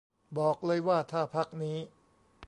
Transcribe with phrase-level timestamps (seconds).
[0.37, 1.77] บอกเลยว่า ถ้าพรรคนี้